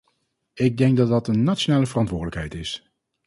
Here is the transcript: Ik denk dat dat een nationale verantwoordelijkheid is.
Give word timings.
Ik 0.53 0.77
denk 0.77 0.97
dat 0.97 1.07
dat 1.09 1.27
een 1.27 1.43
nationale 1.43 1.85
verantwoordelijkheid 1.87 2.53
is. 2.53 2.91